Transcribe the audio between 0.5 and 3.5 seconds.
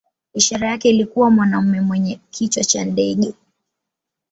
yake ilikuwa mwanamume mwenye kichwa cha ndege.